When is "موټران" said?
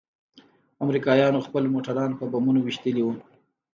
1.73-2.11